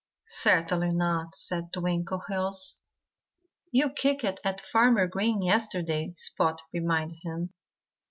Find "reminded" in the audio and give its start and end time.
6.73-7.19